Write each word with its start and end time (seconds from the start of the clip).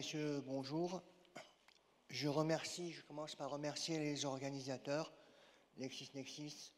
messieurs, 0.00 0.42
bonjour. 0.46 1.02
Je 2.08 2.26
remercie, 2.26 2.90
je 2.90 3.02
commence 3.02 3.34
par 3.34 3.50
remercier 3.50 3.98
les 3.98 4.24
organisateurs, 4.24 5.12
LexisNexis, 5.76 6.72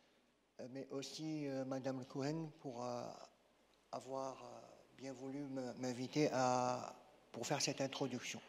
euh, 0.59 0.67
mais 0.73 0.89
aussi 0.91 1.47
euh, 1.47 1.65
Madame 1.65 2.05
Cohen 2.05 2.51
pour 2.59 2.85
euh, 2.85 3.05
avoir 3.93 4.43
bien 4.97 5.13
voulu 5.13 5.45
m'inviter 5.79 6.31
pour 7.31 7.47
faire 7.47 7.63
cette 7.63 7.81
introduction. 7.81 8.41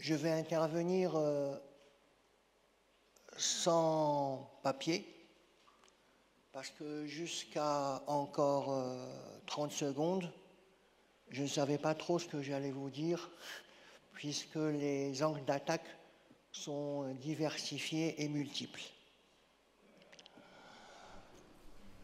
Je 0.00 0.16
vais 0.16 0.32
intervenir 0.32 1.16
sans 3.36 4.50
papier, 4.64 5.06
parce 6.50 6.70
que 6.70 7.06
jusqu'à 7.06 8.02
encore 8.08 8.76
30 9.46 9.70
secondes, 9.70 10.32
je 11.30 11.42
ne 11.42 11.48
savais 11.48 11.78
pas 11.78 11.94
trop 11.94 12.18
ce 12.18 12.26
que 12.26 12.42
j'allais 12.42 12.70
vous 12.70 12.90
dire, 12.90 13.30
puisque 14.14 14.56
les 14.56 15.22
angles 15.22 15.44
d'attaque 15.44 15.86
sont 16.52 17.12
diversifiés 17.14 18.22
et 18.22 18.28
multiples. 18.28 18.82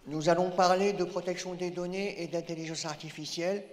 Nous 0.07 0.29
allons 0.29 0.51
parler 0.51 0.93
de 0.93 1.05
protection 1.05 1.55
des 1.55 1.71
données 1.71 2.23
et 2.23 2.27
d'intelligence 2.27 2.85
artificielle, 2.85 3.65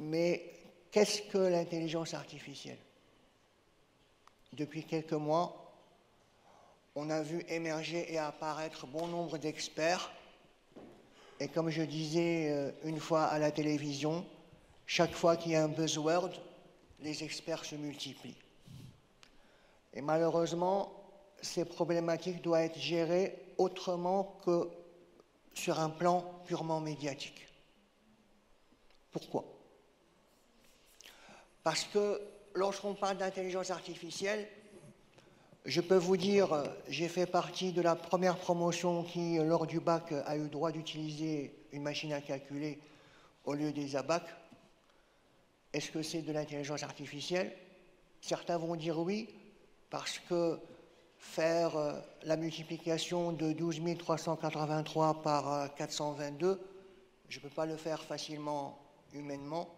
mais 0.00 0.52
qu'est-ce 0.90 1.22
que 1.22 1.38
l'intelligence 1.38 2.14
artificielle? 2.14 2.78
Depuis 4.52 4.84
quelques 4.84 5.12
mois, 5.12 5.72
on 6.96 7.10
a 7.10 7.22
vu 7.22 7.44
émerger 7.48 8.12
et 8.12 8.18
apparaître 8.18 8.86
bon 8.86 9.06
nombre 9.06 9.38
d'experts 9.38 10.12
et 11.40 11.48
comme 11.48 11.70
je 11.70 11.82
disais 11.82 12.50
euh, 12.50 12.70
une 12.84 13.00
fois 13.00 13.24
à 13.24 13.38
la 13.38 13.50
télévision, 13.50 14.24
chaque 14.86 15.12
fois 15.12 15.36
qu'il 15.36 15.52
y 15.52 15.56
a 15.56 15.64
un 15.64 15.68
buzzword, 15.68 16.30
les 17.00 17.24
experts 17.24 17.64
se 17.64 17.74
multiplient. 17.74 18.36
Et 19.92 20.00
malheureusement, 20.00 20.92
ces 21.40 21.64
problématiques 21.64 22.42
doivent 22.42 22.62
être 22.62 22.78
gérées 22.78 23.36
autrement 23.58 24.40
que 24.44 24.68
sur 25.52 25.78
un 25.78 25.90
plan 25.90 26.24
purement 26.46 26.80
médiatique. 26.80 27.46
Pourquoi? 29.12 29.44
Parce 31.62 31.84
que 31.84 32.20
lorsqu'on 32.54 32.94
parle 32.94 33.18
d'intelligence 33.18 33.70
artificielle, 33.70 34.48
je 35.64 35.80
peux 35.80 35.96
vous 35.96 36.16
dire, 36.16 36.62
j'ai 36.88 37.08
fait 37.08 37.26
partie 37.26 37.72
de 37.72 37.80
la 37.80 37.96
première 37.96 38.36
promotion 38.36 39.02
qui, 39.02 39.38
lors 39.38 39.66
du 39.66 39.80
bac, 39.80 40.12
a 40.26 40.36
eu 40.36 40.48
droit 40.48 40.70
d'utiliser 40.70 41.54
une 41.72 41.82
machine 41.82 42.12
à 42.12 42.20
calculer 42.20 42.78
au 43.44 43.54
lieu 43.54 43.72
des 43.72 43.96
ABAC. 43.96 44.22
Est-ce 45.72 45.90
que 45.90 46.02
c'est 46.02 46.20
de 46.20 46.32
l'intelligence 46.32 46.82
artificielle? 46.82 47.50
Certains 48.20 48.58
vont 48.58 48.76
dire 48.76 48.98
oui, 48.98 49.28
parce 49.88 50.18
que 50.18 50.58
faire 51.18 51.76
euh, 51.76 52.00
la 52.24 52.36
multiplication 52.36 53.32
de 53.32 53.52
12 53.52 53.80
383 53.98 55.22
par 55.22 55.74
422, 55.74 56.46
euh, 56.46 56.56
je 57.28 57.38
ne 57.38 57.42
peux 57.42 57.50
pas 57.50 57.64
le 57.64 57.76
faire 57.76 58.02
facilement 58.02 58.78
humainement, 59.14 59.68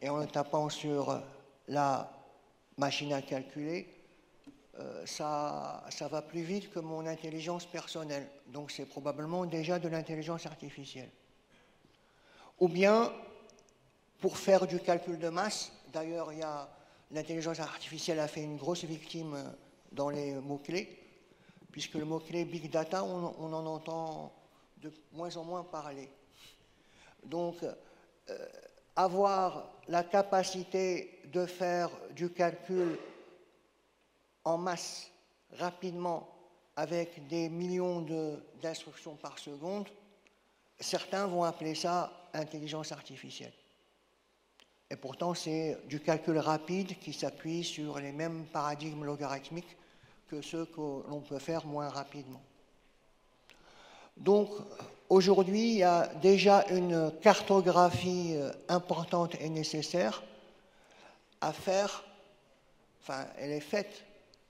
et 0.00 0.08
en 0.08 0.18
le 0.18 0.26
tapant 0.26 0.68
sur 0.68 1.20
la 1.66 2.10
machine 2.76 3.12
à 3.12 3.22
calculer, 3.22 3.93
euh, 4.80 5.06
ça, 5.06 5.84
va 6.10 6.22
plus 6.22 6.42
vite 6.42 6.72
que 6.72 6.80
mon 6.80 7.06
intelligence 7.06 7.64
personnelle. 7.64 8.28
Donc 8.48 8.70
c'est 8.70 8.86
probablement 8.86 9.46
déjà 9.46 9.78
de 9.78 9.88
l'intelligence 9.88 10.46
artificielle. 10.46 11.10
Ou 12.58 12.68
bien, 12.68 13.12
pour 14.20 14.36
faire 14.36 14.66
du 14.66 14.80
calcul 14.80 15.18
de 15.18 15.28
masse, 15.28 15.72
d'ailleurs, 15.92 16.32
l'intelligence 17.10 17.60
artificielle 17.60 18.18
a 18.18 18.28
fait 18.28 18.42
une 18.42 18.56
grosse 18.56 18.84
victime 18.84 19.36
dans 19.92 20.10
les 20.10 20.34
mots-clés, 20.34 20.98
puisque 21.70 21.94
le 21.94 22.04
mot-clé 22.04 22.44
big 22.44 22.70
data, 22.70 23.04
on, 23.04 23.52
en 23.52 23.66
entend 23.66 24.32
de 24.82 24.92
moins 25.12 25.36
en 25.36 25.44
moins 25.44 25.62
parler. 25.62 26.10
Donc, 27.24 27.56
euh, 27.62 28.46
avoir 28.96 29.70
la 29.88 30.02
capacité 30.02 31.20
de 31.26 31.46
faire 31.46 31.90
du 32.14 32.30
calcul 32.30 32.98
en 34.44 34.58
masse, 34.58 35.10
rapidement, 35.58 36.28
avec 36.76 37.26
des 37.28 37.48
millions 37.48 38.04
d'instructions 38.62 39.14
par 39.14 39.38
seconde, 39.38 39.88
certains 40.78 41.26
vont 41.26 41.44
appeler 41.44 41.74
ça 41.74 42.12
intelligence 42.32 42.92
artificielle. 42.92 43.52
Et 44.90 44.96
pourtant, 44.96 45.34
c'est 45.34 45.78
du 45.88 46.00
calcul 46.00 46.38
rapide 46.38 46.98
qui 46.98 47.12
s'appuie 47.12 47.64
sur 47.64 47.98
les 47.98 48.12
mêmes 48.12 48.44
paradigmes 48.52 49.04
logarithmiques 49.04 49.76
que 50.28 50.42
ceux 50.42 50.66
que 50.66 51.08
l'on 51.08 51.20
peut 51.20 51.38
faire 51.38 51.64
moins 51.66 51.88
rapidement. 51.88 52.42
Donc, 54.16 54.50
aujourd'hui, 55.08 55.72
il 55.72 55.78
y 55.78 55.82
a 55.82 56.06
déjà 56.06 56.64
une 56.70 57.12
cartographie 57.20 58.34
euh, 58.36 58.52
importante 58.68 59.34
et 59.40 59.48
nécessaire 59.48 60.22
à 61.40 61.52
faire, 61.52 62.04
enfin, 63.02 63.26
elle 63.38 63.50
est 63.50 63.60
faite 63.60 64.04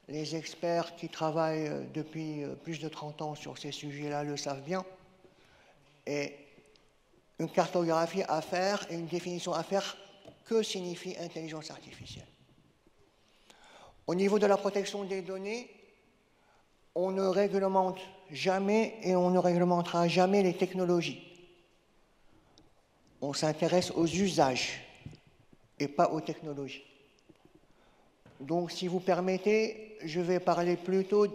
les 0.09 0.37
experts 0.37 0.97
qui 0.97 1.09
travaillent 1.09 1.69
euh, 1.69 1.85
depuis 1.95 2.43
euh, 2.43 2.55
plus 2.55 2.79
de 2.81 2.89
30 2.89 3.23
ans 3.23 3.35
sur 3.35 3.59
ces 3.59 3.73
sujets-là 3.73 4.25
le 4.25 4.37
savent 4.37 4.63
bien. 4.63 4.85
Et 6.07 6.35
une 7.39 7.49
cartographie 7.49 8.23
à 8.29 8.41
faire 8.41 8.87
et 8.91 8.95
une 8.95 9.07
définition 9.07 9.53
à 9.53 9.63
faire, 9.63 9.97
que 10.45 10.63
signifie 10.63 11.17
intelligence 11.19 11.71
artificielle? 11.71 12.27
Au 14.07 14.15
niveau 14.15 14.39
de 14.39 14.47
la 14.47 14.59
protection 14.59 15.05
des 15.05 15.23
données, 15.23 15.71
on 16.95 17.11
ne 17.11 17.23
réglemente 17.23 17.99
jamais 18.31 18.99
et 19.03 19.17
on 19.17 19.31
ne 19.31 19.39
réglementera 19.39 20.07
jamais 20.07 20.43
les 20.43 20.55
technologies. 20.55 21.23
On 23.23 23.33
s'intéresse 23.33 23.91
aux 23.93 24.07
usages 24.07 24.83
et 25.79 25.89
pas 25.89 26.11
aux 26.11 26.21
technologies. 26.21 26.85
Donc, 28.41 28.71
si 28.71 28.89
vous 28.89 29.00
permettez, 29.00 29.97
je 30.05 30.21
vais 30.21 30.41
parler 30.41 30.77
plutôt 30.77 31.27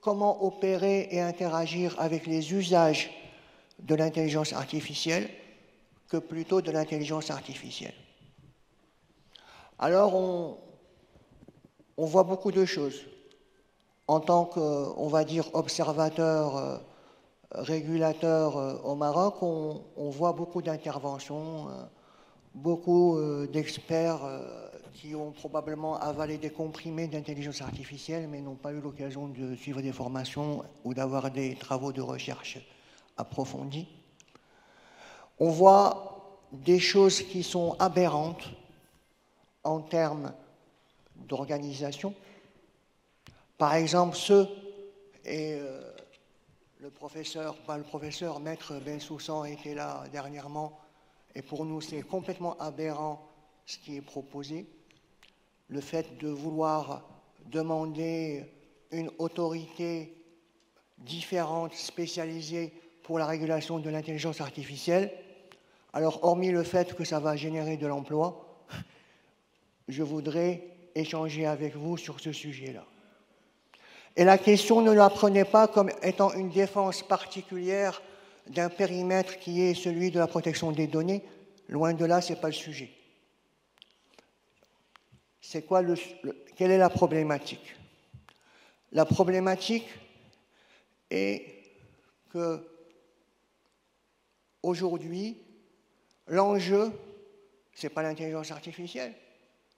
comment 0.00 0.44
opérer 0.44 1.08
et 1.10 1.20
interagir 1.20 1.94
avec 1.98 2.26
les 2.26 2.52
usages 2.52 3.10
de 3.78 3.94
l'intelligence 3.94 4.52
artificielle 4.52 5.28
que 6.08 6.16
plutôt 6.16 6.60
de 6.60 6.70
l'intelligence 6.70 7.30
artificielle. 7.30 7.94
Alors, 9.78 10.14
on, 10.14 10.56
voit 11.96 12.24
beaucoup 12.24 12.52
de 12.52 12.64
choses. 12.64 13.00
En 14.08 14.20
tant 14.20 14.44
qu'on 14.44 15.08
va 15.08 15.24
dire, 15.24 15.48
observateur, 15.54 16.56
euh, 16.56 16.76
régulateur 17.52 18.56
euh, 18.56 18.74
au 18.82 18.94
Maroc, 18.94 19.42
on, 19.42 20.10
voit 20.10 20.32
beaucoup 20.32 20.62
d'interventions, 20.62 21.68
euh, 21.68 21.84
beaucoup 22.54 23.18
d'experts 23.52 24.22
qui 24.92 25.14
ont 25.14 25.32
probablement 25.32 25.98
avalé 25.98 26.38
des 26.38 26.50
comprimés 26.50 27.08
d'intelligence 27.08 27.62
artificielle, 27.62 28.28
mais 28.28 28.40
n'ont 28.40 28.54
pas 28.54 28.72
eu 28.72 28.80
l'occasion 28.80 29.28
de 29.28 29.54
suivre 29.54 29.82
des 29.82 29.92
formations 29.92 30.64
ou 30.84 30.94
d'avoir 30.94 31.30
des 31.30 31.54
travaux 31.54 31.92
de 31.92 32.00
recherche 32.00 32.58
approfondis. 33.16 33.88
On 35.38 35.50
voit 35.50 36.38
des 36.52 36.78
choses 36.78 37.22
qui 37.22 37.42
sont 37.42 37.76
aberrantes 37.78 38.48
en 39.64 39.80
termes 39.80 40.32
d'organisation. 41.16 42.14
Par 43.58 43.74
exemple, 43.74 44.16
ceux, 44.16 44.48
et 45.24 45.54
euh, 45.54 45.92
le 46.78 46.90
professeur, 46.90 47.56
pas 47.58 47.76
le 47.76 47.84
professeur, 47.84 48.40
maître 48.40 48.78
Bensoussan 48.80 49.44
était 49.44 49.74
là 49.74 50.04
dernièrement, 50.12 50.78
et 51.34 51.42
pour 51.42 51.64
nous 51.64 51.80
c'est 51.80 52.02
complètement 52.02 52.58
aberrant 52.58 53.26
ce 53.66 53.78
qui 53.78 53.96
est 53.96 54.00
proposé 54.00 54.66
le 55.70 55.80
fait 55.80 56.18
de 56.18 56.28
vouloir 56.28 57.02
demander 57.46 58.44
une 58.90 59.10
autorité 59.18 60.14
différente, 60.98 61.74
spécialisée 61.74 62.72
pour 63.04 63.18
la 63.18 63.26
régulation 63.26 63.78
de 63.78 63.88
l'intelligence 63.88 64.40
artificielle. 64.40 65.12
Alors, 65.92 66.24
hormis 66.24 66.50
le 66.50 66.64
fait 66.64 66.94
que 66.94 67.04
ça 67.04 67.20
va 67.20 67.36
générer 67.36 67.76
de 67.76 67.86
l'emploi, 67.86 68.66
je 69.88 70.02
voudrais 70.02 70.64
échanger 70.94 71.46
avec 71.46 71.76
vous 71.76 71.96
sur 71.96 72.20
ce 72.20 72.32
sujet-là. 72.32 72.84
Et 74.16 74.24
la 74.24 74.38
question, 74.38 74.82
ne 74.82 74.92
la 74.92 75.08
prenez 75.08 75.44
pas 75.44 75.68
comme 75.68 75.90
étant 76.02 76.32
une 76.34 76.50
défense 76.50 77.02
particulière 77.02 78.02
d'un 78.48 78.68
périmètre 78.68 79.38
qui 79.38 79.62
est 79.62 79.74
celui 79.74 80.10
de 80.10 80.18
la 80.18 80.26
protection 80.26 80.72
des 80.72 80.88
données. 80.88 81.22
Loin 81.68 81.94
de 81.94 82.04
là, 82.04 82.20
ce 82.20 82.32
n'est 82.32 82.40
pas 82.40 82.48
le 82.48 82.54
sujet 82.54 82.90
c'est 85.50 85.62
quoi 85.62 85.82
le, 85.82 85.96
quelle 86.54 86.70
est 86.70 86.78
la 86.78 86.90
problématique? 86.90 87.74
La 88.92 89.04
problématique 89.04 89.88
est 91.10 91.44
que 92.28 92.64
aujourd'hui, 94.62 95.36
L'enjeu, 96.30 96.92
ce 97.74 97.86
n'est 97.86 97.92
pas 97.92 98.04
l'intelligence 98.04 98.52
artificielle. 98.52 99.12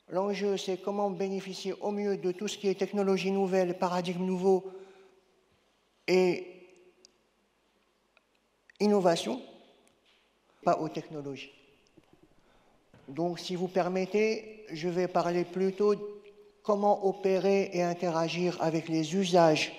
L'enjeu, 0.08 0.58
c'est 0.58 0.76
comment 0.76 1.08
bénéficier 1.08 1.72
au 1.80 1.90
mieux 1.90 2.18
de 2.18 2.30
tout 2.30 2.46
ce 2.46 2.58
qui 2.58 2.68
est 2.68 2.75
technologie 2.75 3.30
nouvelle, 3.30 3.78
paradigme 3.78 4.22
nouveau 4.22 4.70
et 6.06 6.46
innovation, 8.80 9.40
pas 10.62 10.76
aux 10.76 10.90
technologies. 10.90 11.62
Donc, 13.08 13.38
si 13.38 13.56
vous 13.56 13.69
permettez, 13.69 14.64
je 14.72 14.88
vais 14.88 15.08
parler 15.08 15.44
plutôt 15.44 15.94
comment 16.62 17.06
opérer 17.06 17.70
et 17.72 17.82
interagir 17.82 18.56
avec 18.60 18.88
les 18.88 19.14
usages 19.16 19.72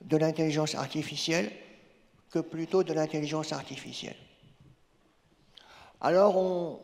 de 0.00 0.16
l'intelligence 0.16 0.74
artificielle 0.74 1.50
que 2.30 2.38
plutôt 2.38 2.82
de 2.82 2.92
l'intelligence 2.92 3.52
artificielle. 3.52 4.16
Alors, 6.00 6.36
on, 6.36 6.80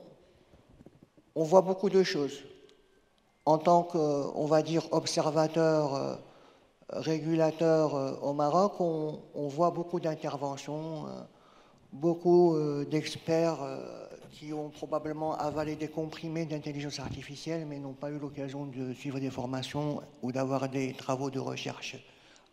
on, 1.34 1.42
voit 1.44 1.62
beaucoup 1.62 1.90
de 1.90 2.02
choses. 2.02 2.44
En 3.44 3.58
tant 3.58 3.82
qu'on 3.82 4.46
va 4.46 4.62
dire, 4.62 4.86
observateur, 4.92 5.94
euh, 5.94 6.14
régulateur 6.90 7.94
euh, 7.94 8.12
au 8.22 8.32
Maroc, 8.34 8.80
on, 8.80 9.20
on 9.34 9.48
voit 9.48 9.70
beaucoup 9.70 10.00
d'interventions, 10.00 11.06
euh, 11.06 11.22
beaucoup 11.92 12.54
d'experts 12.90 13.60
qui 14.38 14.52
ont 14.52 14.70
probablement 14.70 15.36
avalé 15.36 15.74
des 15.74 15.88
comprimés 15.88 16.46
d'intelligence 16.46 17.00
artificielle, 17.00 17.66
mais 17.66 17.80
n'ont 17.80 17.92
pas 17.92 18.10
eu 18.10 18.18
l'occasion 18.18 18.66
de 18.66 18.92
suivre 18.92 19.18
des 19.18 19.30
formations 19.30 20.00
ou 20.22 20.30
d'avoir 20.30 20.68
des 20.68 20.92
travaux 20.92 21.28
de 21.28 21.40
recherche 21.40 21.96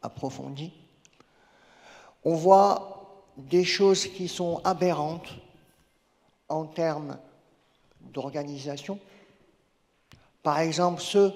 approfondis. 0.02 0.74
On 2.24 2.34
voit 2.34 3.24
des 3.38 3.64
choses 3.64 4.08
qui 4.08 4.28
sont 4.28 4.62
aberrantes 4.64 5.30
en 6.50 6.66
termes 6.66 7.20
d'organisation. 8.02 9.00
Par 10.42 10.60
exemple, 10.60 11.02
ceux, 11.02 11.32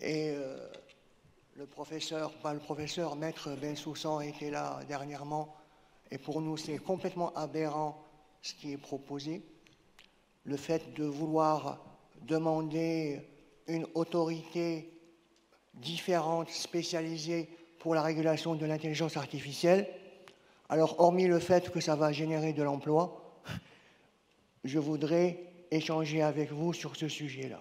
et 0.00 0.30
euh, 0.30 0.56
le 1.54 1.66
professeur, 1.66 2.32
pas 2.36 2.54
le 2.54 2.60
professeur, 2.60 3.14
maître 3.14 3.50
Bensoussan 3.60 4.22
était 4.22 4.50
là 4.50 4.80
dernièrement, 4.88 5.54
et 6.10 6.16
pour 6.16 6.40
nous 6.40 6.56
c'est 6.56 6.78
complètement 6.78 7.34
aberrant 7.34 8.02
ce 8.40 8.54
qui 8.54 8.72
est 8.72 8.78
proposé, 8.78 9.42
le 10.46 10.56
fait 10.56 10.94
de 10.94 11.04
vouloir 11.04 11.84
demander 12.22 13.20
une 13.66 13.86
autorité 13.94 14.90
différente, 15.74 16.50
spécialisée 16.50 17.48
pour 17.80 17.94
la 17.94 18.02
régulation 18.02 18.54
de 18.54 18.64
l'intelligence 18.64 19.16
artificielle. 19.16 19.88
Alors, 20.68 21.00
hormis 21.00 21.26
le 21.26 21.40
fait 21.40 21.70
que 21.70 21.80
ça 21.80 21.96
va 21.96 22.12
générer 22.12 22.52
de 22.52 22.62
l'emploi, 22.62 23.42
je 24.64 24.78
voudrais 24.78 25.40
échanger 25.70 26.22
avec 26.22 26.52
vous 26.52 26.72
sur 26.72 26.96
ce 26.96 27.08
sujet-là. 27.08 27.60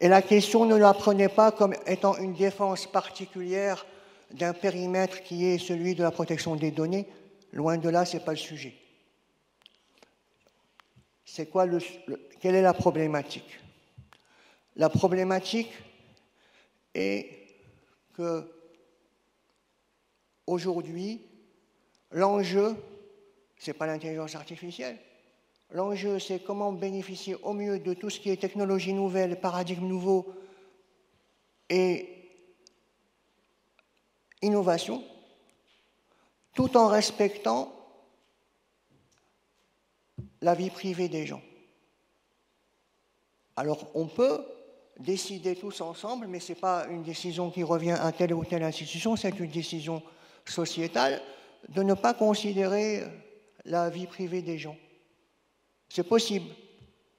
Et 0.00 0.08
la 0.08 0.22
question, 0.22 0.64
ne 0.64 0.76
la 0.76 0.92
prenez 0.92 1.28
pas 1.28 1.52
comme 1.52 1.74
étant 1.86 2.16
une 2.16 2.34
défense 2.34 2.86
particulière 2.86 3.86
d'un 4.32 4.52
périmètre 4.52 5.22
qui 5.22 5.46
est 5.46 5.58
celui 5.58 5.94
de 5.94 6.02
la 6.02 6.10
protection 6.10 6.56
des 6.56 6.72
données. 6.72 7.06
Loin 7.52 7.78
de 7.78 7.88
là, 7.88 8.04
ce 8.04 8.16
n'est 8.16 8.24
pas 8.24 8.32
le 8.32 8.38
sujet. 8.38 8.74
C'est 11.24 11.46
quoi 11.46 11.66
le, 11.66 11.78
quelle 12.40 12.54
est 12.54 12.62
la 12.62 12.74
problématique? 12.74 13.60
La 14.76 14.88
problématique 14.88 15.72
est 16.94 17.28
que 18.12 18.50
aujourd'hui, 20.46 21.22
l'enjeu, 22.10 22.76
ce 23.58 23.70
n'est 23.70 23.74
pas 23.74 23.86
l'intelligence 23.86 24.34
artificielle. 24.34 24.98
L'enjeu, 25.70 26.18
c'est 26.18 26.40
comment 26.40 26.72
bénéficier 26.72 27.36
au 27.42 27.52
mieux 27.52 27.78
de 27.78 27.94
tout 27.94 28.10
ce 28.10 28.20
qui 28.20 28.30
est 28.30 28.36
technologie 28.36 28.92
nouvelle, 28.92 29.40
paradigme 29.40 29.86
nouveau 29.86 30.32
et 31.68 32.08
innovation, 34.42 35.02
tout 36.54 36.76
en 36.76 36.88
respectant 36.88 37.72
la 40.44 40.54
vie 40.54 40.70
privée 40.70 41.08
des 41.08 41.26
gens. 41.26 41.40
Alors 43.56 43.86
on 43.94 44.06
peut 44.06 44.44
décider 45.00 45.56
tous 45.56 45.80
ensemble, 45.80 46.26
mais 46.26 46.38
ce 46.38 46.52
n'est 46.52 46.58
pas 46.58 46.86
une 46.90 47.02
décision 47.02 47.50
qui 47.50 47.62
revient 47.62 47.96
à 47.98 48.12
telle 48.12 48.34
ou 48.34 48.44
telle 48.44 48.62
institution, 48.62 49.16
c'est 49.16 49.38
une 49.40 49.50
décision 49.50 50.02
sociétale 50.44 51.20
de 51.70 51.82
ne 51.82 51.94
pas 51.94 52.12
considérer 52.12 53.04
la 53.64 53.88
vie 53.88 54.06
privée 54.06 54.42
des 54.42 54.58
gens. 54.58 54.76
C'est 55.88 56.06
possible. 56.06 56.50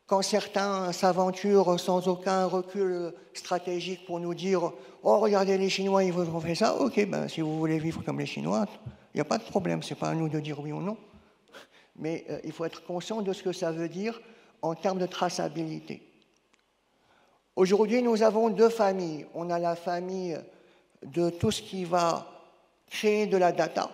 Quand 0.06 0.22
certains 0.22 0.92
s'aventurent 0.92 1.80
sans 1.80 2.08
aucun 2.08 2.46
recul 2.46 3.12
stratégique 3.34 4.06
pour 4.06 4.20
nous 4.20 4.36
dire 4.36 4.72
Oh, 5.02 5.20
regardez, 5.20 5.58
les 5.58 5.70
Chinois, 5.70 6.04
ils 6.04 6.14
vont 6.14 6.40
faire 6.40 6.58
ça, 6.58 6.76
ok, 6.76 7.08
ben, 7.08 7.28
si 7.28 7.42
vous 7.42 7.58
voulez 7.58 7.80
vivre 7.80 8.04
comme 8.04 8.20
les 8.20 8.28
Chinois, 8.28 8.66
il 9.14 9.18
n'y 9.18 9.22
a 9.22 9.26
pas 9.26 9.40
de 9.40 9.44
problème, 9.44 9.82
ce 9.82 9.94
n'est 9.94 10.00
pas 10.00 10.10
à 10.10 10.14
nous 10.14 10.30
de 10.30 10.40
dire 10.40 10.60
oui 10.60 10.72
ou 10.72 10.82
non. 10.82 10.98
Mais 11.98 12.26
euh, 12.30 12.40
il 12.44 12.52
faut 12.52 12.66
être 12.66 12.84
conscient 12.86 13.22
de 13.22 13.34
ce 13.34 13.44
que 13.44 13.52
ça 13.52 13.72
veut 13.72 13.90
dire 13.90 14.22
en 14.62 14.76
termes 14.76 15.00
de 15.00 15.06
traçabilité. 15.06 16.02
Aujourd'hui, 17.56 18.02
nous 18.02 18.22
avons 18.24 18.50
deux 18.50 18.70
familles. 18.70 19.26
On 19.34 19.50
a 19.50 19.60
la 19.60 19.76
famille 19.76 20.38
de 21.04 21.30
tout 21.30 21.52
ce 21.52 21.62
qui 21.62 21.86
va 21.86 22.28
créer 22.90 23.28
de 23.28 23.38
la 23.38 23.52
data, 23.52 23.90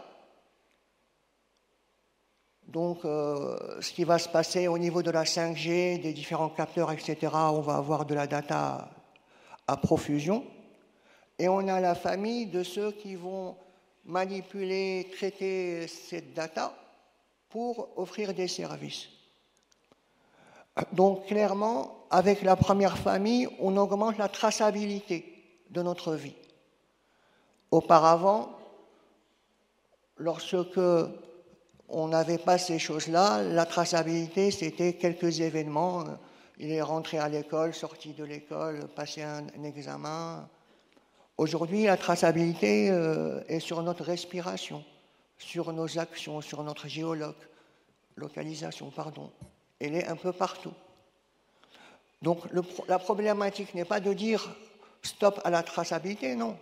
donc, 2.71 3.03
euh, 3.03 3.81
ce 3.81 3.91
qui 3.91 4.05
va 4.05 4.17
se 4.17 4.29
passer 4.29 4.69
au 4.69 4.77
niveau 4.77 5.03
de 5.03 5.11
la 5.11 5.25
5G, 5.25 6.01
des 6.01 6.13
différents 6.13 6.47
capteurs, 6.47 6.89
etc., 6.91 7.17
on 7.33 7.59
va 7.59 7.75
avoir 7.75 8.05
de 8.05 8.13
la 8.13 8.27
data 8.27 8.89
à 9.67 9.75
profusion. 9.75 10.45
Et 11.37 11.49
on 11.49 11.67
a 11.67 11.81
la 11.81 11.95
famille 11.95 12.45
de 12.45 12.63
ceux 12.63 12.93
qui 12.93 13.15
vont 13.15 13.57
manipuler, 14.05 15.09
traiter 15.11 15.85
cette 15.87 16.33
data 16.33 16.73
pour 17.51 17.89
offrir 17.97 18.33
des 18.33 18.47
services. 18.47 19.07
Donc, 20.93 21.27
clairement, 21.27 22.05
avec 22.09 22.41
la 22.41 22.55
première 22.55 22.97
famille, 22.97 23.47
on 23.59 23.77
augmente 23.77 24.17
la 24.17 24.29
traçabilité 24.29 25.25
de 25.69 25.81
notre 25.81 26.13
vie. 26.13 26.35
Auparavant, 27.71 28.57
lorsque 30.17 30.79
on 31.91 32.07
n'avait 32.07 32.37
pas 32.37 32.57
ces 32.57 32.79
choses-là. 32.79 33.43
La 33.43 33.65
traçabilité, 33.65 34.49
c'était 34.49 34.93
quelques 34.93 35.41
événements. 35.41 36.05
Il 36.57 36.71
est 36.71 36.81
rentré 36.81 37.19
à 37.19 37.27
l'école, 37.27 37.73
sorti 37.73 38.13
de 38.13 38.23
l'école, 38.23 38.87
passé 38.95 39.23
un, 39.23 39.45
examen. 39.63 40.47
Aujourd'hui, 41.37 41.83
la 41.83 41.97
traçabilité 41.97 42.89
euh, 42.89 43.41
est 43.47 43.59
sur 43.59 43.83
notre 43.83 44.03
respiration, 44.03 44.83
sur 45.41 45.73
nos 45.73 45.99
actions, 45.99 46.41
sur 46.41 46.63
notre 46.63 46.87
géolocalisation, 46.87 48.91
pardon. 48.91 49.31
Elle 49.79 49.95
est 49.95 50.07
un 50.07 50.15
peu 50.15 50.31
partout. 50.31 50.73
Donc 52.21 52.39
la 52.87 52.99
problématique 52.99 53.73
n'est 53.73 53.85
pas 53.85 53.99
de 53.99 54.13
dire 54.13 54.55
stop 55.01 55.41
à 55.43 55.49
la 55.49 55.63
traçabilité, 55.63 56.35
non. 56.35 56.55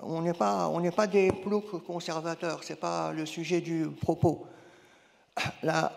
On 0.00 0.22
n'est 0.22 0.34
pas, 0.34 0.70
pas 0.94 1.06
des 1.06 1.30
ploucs 1.30 1.84
conservateurs, 1.84 2.64
ce 2.64 2.72
n'est 2.72 2.78
pas 2.78 3.12
le 3.12 3.26
sujet 3.26 3.60
du 3.60 3.88
propos 3.88 4.46
la 5.62 5.92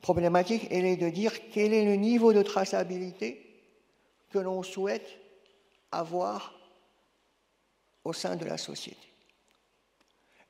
problématique, 0.00 0.66
elle 0.70 0.84
est 0.84 0.96
de 0.96 1.08
dire 1.08 1.32
quel 1.50 1.72
est 1.72 1.84
le 1.84 1.96
niveau 1.96 2.32
de 2.32 2.42
traçabilité 2.42 3.40
que 4.30 4.38
l'on 4.38 4.62
souhaite 4.62 5.08
avoir 5.92 6.54
au 8.04 8.12
sein 8.12 8.36
de 8.36 8.44
la 8.44 8.58
société. 8.58 9.13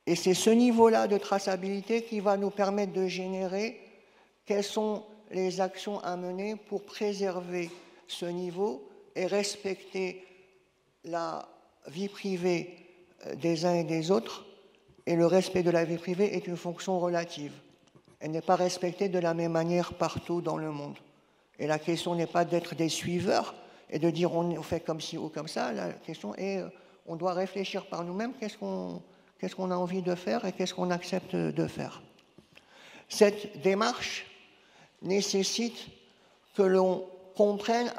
Et 0.06 0.16
c'est 0.16 0.34
ce 0.34 0.50
niveau-là 0.50 1.08
de 1.08 1.18
traçabilité 1.18 2.02
qui 2.02 2.20
va 2.20 2.36
nous 2.36 2.50
permettre 2.50 2.92
de 2.92 3.06
générer 3.06 3.80
quelles 4.46 4.64
sont 4.64 5.04
les 5.30 5.60
actions 5.60 5.98
à 6.00 6.16
mener 6.16 6.56
pour 6.56 6.82
préserver 6.82 7.70
ce 8.06 8.26
niveau 8.26 8.86
et 9.16 9.26
respecter 9.26 10.22
la 11.04 11.48
vie 11.86 12.08
privée 12.08 12.76
des 13.36 13.64
uns 13.64 13.74
et 13.74 13.84
des 13.84 14.10
autres. 14.10 14.44
Et 15.06 15.16
le 15.16 15.26
respect 15.26 15.62
de 15.62 15.70
la 15.70 15.84
vie 15.84 15.96
privée 15.96 16.34
est 16.36 16.46
une 16.46 16.56
fonction 16.56 16.98
relative 16.98 17.52
elle 18.24 18.30
n'est 18.30 18.40
pas 18.40 18.56
respectée 18.56 19.10
de 19.10 19.18
la 19.18 19.34
même 19.34 19.52
manière 19.52 19.92
partout 19.92 20.40
dans 20.40 20.56
le 20.56 20.70
monde. 20.70 20.96
Et 21.58 21.66
la 21.66 21.78
question 21.78 22.14
n'est 22.14 22.26
pas 22.26 22.46
d'être 22.46 22.74
des 22.74 22.88
suiveurs 22.88 23.54
et 23.90 23.98
de 23.98 24.08
dire 24.08 24.32
on 24.34 24.62
fait 24.62 24.80
comme 24.80 25.02
ci 25.02 25.18
ou 25.18 25.28
comme 25.28 25.46
ça. 25.46 25.72
La 25.72 25.92
question 25.92 26.34
est 26.36 26.62
euh, 26.62 26.68
on 27.06 27.16
doit 27.16 27.34
réfléchir 27.34 27.84
par 27.84 28.02
nous-mêmes 28.02 28.32
qu'est-ce 28.40 28.56
qu'on 28.56 29.02
qu'est-ce 29.44 29.56
qu'on 29.56 29.70
a 29.70 29.76
envie 29.76 30.00
de 30.00 30.14
faire 30.14 30.46
et 30.46 30.52
qu'est-ce 30.52 30.72
qu'on 30.72 30.90
accepte 30.90 31.36
de 31.36 31.66
faire. 31.66 32.00
Cette 33.10 33.60
démarche 33.60 34.24
nécessite 35.02 35.86
que 36.56 36.62
l'on 36.62 37.06
comprenne 37.36 37.92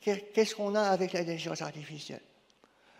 qu'est-ce 0.00 0.54
qu'on 0.54 0.76
a 0.76 0.82
avec 0.82 1.14
l'intelligence 1.14 1.62
artificielle. 1.62 2.20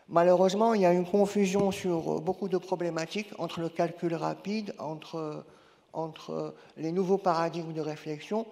Malheureusement, 0.09 0.75
il 0.75 0.81
y 0.81 0.87
a 0.87 0.93
une 0.93 1.07
confusion 1.07 1.71
sur 1.71 2.21
beaucoup 2.21 2.49
de 2.49 2.59
problématiques 2.59 3.31
entre 3.39 3.61
le 3.61 3.69
calcul 3.69 4.13
rapide, 4.17 4.75
entre 4.81 5.45
entre 5.93 6.55
les 6.77 6.91
nouveaux 6.91 7.19
paradigmes 7.19 7.73
de 7.73 7.81
réflexion. 7.81 8.45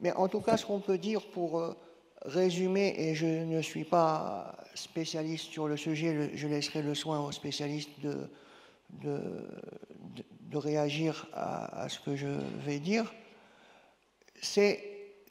Mais 0.00 0.12
en 0.12 0.28
tout 0.28 0.40
cas, 0.40 0.56
ce 0.56 0.66
qu'on 0.66 0.78
peut 0.78 0.98
dire 0.98 1.22
pour 1.32 1.58
euh, 1.58 1.74
résumer, 2.26 2.94
et 2.96 3.14
je 3.16 3.26
ne 3.26 3.60
suis 3.62 3.84
pas 3.84 4.54
spécialiste 4.74 5.46
sur 5.50 5.66
le 5.66 5.76
sujet, 5.76 6.30
je 6.34 6.46
laisserai 6.46 6.82
le 6.82 6.94
soin 6.94 7.18
aux 7.18 7.32
spécialistes 7.32 7.98
de, 8.02 8.28
de, 8.92 9.46
réagir 10.54 11.26
à, 11.32 11.88
ce 11.88 11.98
que 11.98 12.14
je 12.14 12.28
vais 12.64 12.78
dire, 12.78 13.12
c'est 14.40 14.84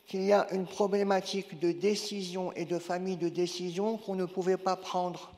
qu'il 0.07 0.23
y 0.23 0.33
a 0.33 0.51
une 0.51 0.65
problématique 0.65 1.59
de 1.59 1.71
décision 1.71 2.51
et 2.53 2.65
de 2.65 2.79
famille 2.79 3.17
de 3.17 3.29
décision 3.29 3.97
qu'on 3.97 4.15
ne 4.15 4.25
pouvait 4.25 4.57
pas 4.57 4.75
prendre 4.75 5.31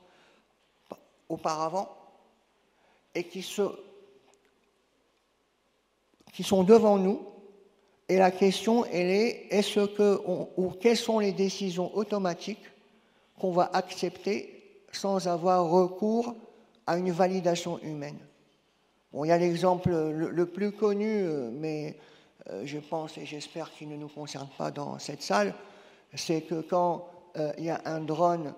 auparavant 1.28 1.94
et 3.14 3.24
qui, 3.24 3.46
qui 6.32 6.42
sont 6.42 6.64
devant 6.64 6.96
nous. 6.98 7.20
Et 8.08 8.16
la 8.16 8.30
question, 8.30 8.84
elle 8.86 9.10
est, 9.10 9.46
est-ce 9.50 9.86
que, 9.86 10.20
ou 10.56 10.70
quelles 10.80 10.96
sont 10.96 11.18
les 11.18 11.32
décisions 11.32 11.94
automatiques 11.96 12.64
qu'on 13.38 13.52
va 13.52 13.70
accepter 13.72 14.54
sans 14.92 15.28
avoir 15.28 15.68
recours 15.68 16.34
à 16.86 16.96
une 16.96 17.10
validation 17.10 17.78
humaine. 17.80 18.18
Bon, 19.14 19.24
il 19.24 19.28
y 19.28 19.32
a 19.32 19.38
l'exemple 19.38 19.90
le, 19.90 20.46
plus 20.46 20.72
connu, 20.72 21.06
euh, 21.06 21.48
mais 21.52 21.96
euh, 22.50 22.62
je 22.64 22.78
pense 22.78 23.16
et 23.16 23.24
j'espère 23.24 23.70
qu'il 23.70 23.88
ne 23.88 23.96
nous 23.96 24.08
concerne 24.08 24.48
pas 24.58 24.72
dans 24.72 24.98
cette 24.98 25.22
salle, 25.22 25.54
c'est 26.14 26.42
que 26.42 26.60
quand 26.60 27.06
euh, 27.36 27.52
il 27.58 27.64
y 27.64 27.70
a 27.70 27.80
un 27.84 28.00
drone 28.00 28.54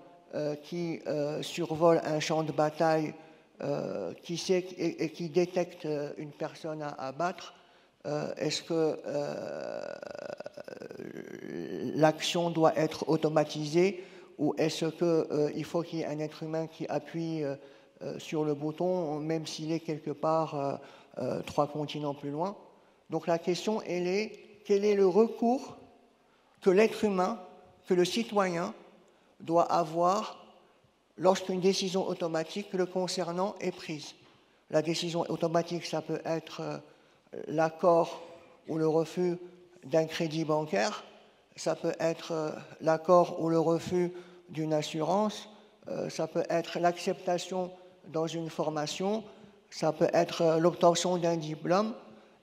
qui 0.61 0.99
survole 1.41 2.01
un 2.03 2.19
champ 2.19 2.43
de 2.43 2.51
bataille 2.51 3.13
qui 4.21 4.37
sait, 4.37 4.67
et, 4.77 5.09
qui 5.09 5.29
détecte 5.29 5.87
une 6.17 6.31
personne 6.31 6.83
à 6.83 6.89
abattre, 6.89 7.55
est-ce 8.35 8.61
que 8.61 8.99
l'action 11.95 12.49
doit 12.49 12.77
être 12.77 13.07
automatisée 13.07 14.03
ou 14.37 14.53
est-ce 14.57 14.85
qu'il 15.53 15.63
faut 15.63 15.81
qu'il 15.81 15.99
y 15.99 16.01
ait 16.01 16.07
un 16.07 16.19
être 16.19 16.43
humain 16.43 16.67
qui 16.67 16.85
appuie 16.87 17.43
sur 18.19 18.43
le 18.43 18.53
bouton, 18.53 19.19
même 19.19 19.47
s'il 19.47 19.71
est 19.71 19.79
quelque 19.79 20.11
part 20.11 20.55
euh, 20.55 20.75
euh, 21.17 21.41
trois 21.41 21.67
continents 21.67 22.13
plus 22.13 22.29
loin. 22.29 22.55
Donc 23.09 23.25
la 23.25 23.39
question, 23.39 23.81
elle 23.81 24.07
est, 24.07 24.61
quel 24.65 24.85
est 24.85 24.93
le 24.93 25.07
recours 25.07 25.77
que 26.61 26.69
l'être 26.69 27.03
humain, 27.03 27.39
que 27.87 27.93
le 27.93 28.05
citoyen 28.05 28.73
doit 29.39 29.63
avoir 29.63 30.45
lorsqu'une 31.17 31.59
décision 31.59 32.07
automatique 32.07 32.73
le 32.73 32.85
concernant 32.85 33.55
est 33.59 33.71
prise? 33.71 34.13
La 34.69 34.81
décision 34.81 35.21
automatique, 35.29 35.85
ça 35.85 36.01
peut 36.01 36.21
être 36.25 36.81
l'accord 37.47 38.21
ou 38.67 38.77
le 38.77 38.87
refus 38.87 39.37
d'un 39.85 40.05
crédit 40.05 40.43
bancaire, 40.43 41.05
ça 41.55 41.75
peut 41.75 41.95
être 41.99 42.53
l'accord 42.81 43.41
ou 43.41 43.47
le 43.47 43.59
refus 43.59 44.11
d'une 44.49 44.73
assurance, 44.73 45.47
ça 46.09 46.27
peut 46.27 46.43
être 46.49 46.79
l'acceptation 46.79 47.71
dans 48.07 48.27
une 48.27 48.49
formation, 48.49 49.23
ça 49.69 49.91
peut 49.91 50.09
être 50.13 50.57
l'obtention 50.59 51.17
d'un 51.17 51.37
diplôme. 51.37 51.93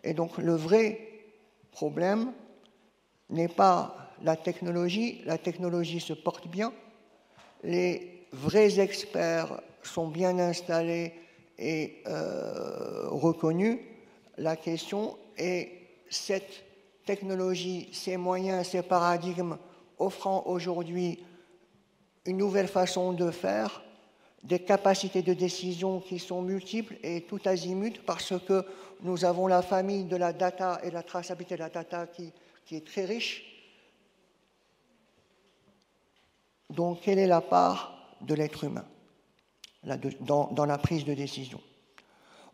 Et 0.02 0.14
donc 0.14 0.38
le 0.38 0.54
vrai 0.54 1.00
problème 1.72 2.32
n'est 3.30 3.48
pas 3.48 3.96
la 4.22 4.36
technologie, 4.36 5.22
la 5.24 5.38
technologie 5.38 6.00
se 6.00 6.12
porte 6.12 6.48
bien, 6.48 6.72
les 7.62 8.26
vrais 8.32 8.80
experts 8.80 9.60
sont 9.82 10.08
bien 10.08 10.38
installés 10.38 11.12
et 11.58 12.02
euh, 12.06 13.08
reconnus. 13.08 13.78
La 14.36 14.56
question 14.56 15.16
est 15.36 15.70
cette 16.10 16.64
technologie, 17.04 17.88
ces 17.92 18.16
moyens, 18.16 18.68
ces 18.68 18.82
paradigmes 18.82 19.56
offrant 19.98 20.44
aujourd'hui 20.46 21.22
une 22.26 22.38
nouvelle 22.38 22.68
façon 22.68 23.12
de 23.12 23.30
faire, 23.30 23.83
des 24.44 24.58
capacités 24.58 25.22
de 25.22 25.32
décision 25.32 26.00
qui 26.00 26.18
sont 26.18 26.42
multiples 26.42 26.96
et 27.02 27.22
tout 27.22 27.40
azimut 27.46 28.00
parce 28.04 28.34
que 28.46 28.64
nous 29.02 29.24
avons 29.24 29.46
la 29.46 29.62
famille 29.62 30.04
de 30.04 30.16
la 30.16 30.32
data 30.32 30.80
et 30.84 30.90
la 30.90 31.02
traçabilité 31.02 31.54
de 31.54 31.60
la 31.60 31.70
data 31.70 32.06
qui, 32.06 32.32
est 32.70 32.86
très 32.86 33.06
riche. 33.06 33.42
Donc, 36.70 37.00
quelle 37.02 37.18
est 37.18 37.26
la 37.26 37.40
part 37.40 38.16
de 38.20 38.34
l'être 38.34 38.64
humain 38.64 38.84
dans, 40.20 40.50
dans, 40.52 40.66
la 40.66 40.78
prise 40.78 41.04
de 41.04 41.14
décision? 41.14 41.60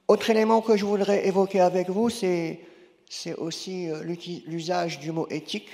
Autre 0.07 0.31
élément 0.31 0.61
que 0.61 0.77
je 0.77 0.85
voudrais 0.85 1.27
évoquer 1.27 1.61
avec 1.61 1.89
vous, 1.89 2.09
c'est 2.09 2.61
aussi 3.39 3.89
euh, 3.89 4.03
l'usage 4.47 5.01
du 5.01 5.11
mot 5.11 5.27
éthique. 5.29 5.71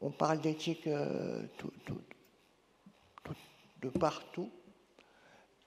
On 0.00 0.10
parle 0.10 0.40
d'éthique 0.40 0.86
euh, 0.86 1.42
de 3.82 3.88
partout. 3.88 4.50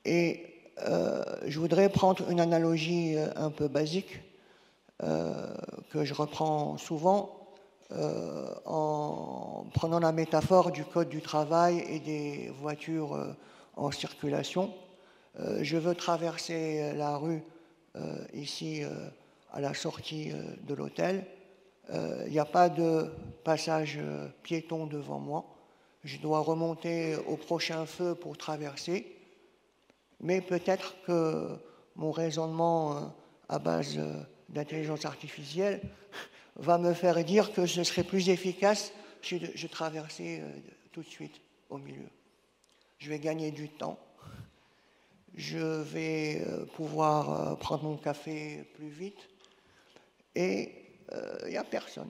Et 0.08 0.46
euh, 0.84 1.22
je 1.46 1.60
voudrais 1.60 1.90
prendre 1.90 2.32
une 2.32 2.40
analogie 2.40 3.18
euh, 3.18 3.28
un 3.36 3.50
peu 3.50 3.68
basique 3.68 4.22
euh, 5.04 5.54
que 5.90 6.06
je 6.06 6.14
reprends 6.14 6.78
souvent 6.78 7.34
en 8.66 9.66
prenant 9.74 10.00
la 10.00 10.12
métaphore 10.12 10.72
du 10.72 10.84
code 10.84 11.08
du 11.08 11.22
travail 11.22 11.86
et 11.90 12.00
des 12.02 12.52
voitures 12.60 13.18
en 13.78 13.92
circulation. 13.92 14.74
je 15.62 15.78
veux 15.78 15.96
traverser 15.96 16.92
la 16.96 17.16
rue 17.16 17.42
ici 18.34 18.82
à 19.54 19.62
la 19.62 19.74
sortie 19.74 20.34
de 20.68 20.74
l'hôtel. 20.74 21.26
Il 21.94 22.30
n'y 22.30 22.40
a 22.40 22.46
pas 22.46 22.68
de 22.68 23.10
passage 23.46 24.02
piéton 24.44 24.86
devant 24.86 25.20
moi. 25.20 25.46
Je 26.04 26.18
dois 26.18 26.42
remonter 26.42 27.16
au 27.16 27.38
prochain 27.38 27.86
feu 27.86 28.16
pour 28.16 28.38
traverser 28.38 29.17
mais 30.20 30.42
peut-être 30.42 30.96
que 31.04 31.58
mon 31.96 32.12
raisonnement 32.12 32.98
euh, 32.98 33.02
à 33.50 33.60
base 33.60 33.98
euh, 33.98 34.22
d'intelligence 34.50 35.06
artificielle 35.06 35.82
va 36.56 36.78
me 36.78 36.94
faire 36.94 37.24
dire 37.24 37.54
que 37.54 37.66
ce 37.66 37.84
serait 37.84 38.04
plus 38.04 38.30
efficace 38.30 38.94
si 39.22 39.42
je 39.54 39.68
traversais 39.68 40.42
euh, 40.42 40.50
tout 40.92 41.02
de 41.02 41.08
suite 41.08 41.42
au 41.70 41.78
milieu. 41.78 42.10
Je 42.98 43.10
vais 43.10 43.20
gagner 43.20 43.52
du 43.52 43.70
temps. 43.70 44.00
Je 45.36 45.60
vais 45.60 46.44
pouvoir 46.76 47.60
prendre 47.60 47.84
mon 47.84 47.98
café 47.98 48.64
plus 48.74 48.90
vite. 48.90 49.30
Et 50.34 50.72
il 51.44 51.50
n'y 51.50 51.58
a 51.58 51.64
personne. 51.64 52.10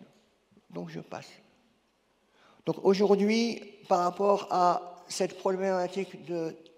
Donc 0.69 0.89
je 0.89 1.01
passe. 1.01 1.27
Donc 2.65 2.77
aujourd'hui, 2.83 3.61
par 3.89 3.99
rapport 3.99 4.47
à 4.49 4.96
cette 5.07 5.37
problématique 5.37 6.17